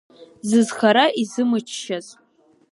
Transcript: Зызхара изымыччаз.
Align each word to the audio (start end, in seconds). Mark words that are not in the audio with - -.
Зызхара 0.47 1.05
изымыччаз. 1.21 2.07